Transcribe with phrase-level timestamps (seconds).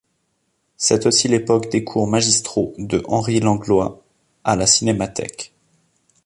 [0.77, 4.03] C'est aussi l'époque des cours magistraux de Henri Langlois
[4.43, 5.53] à la cinémathèque.